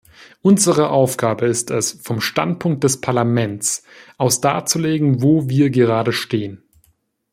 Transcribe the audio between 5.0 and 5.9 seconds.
wo wir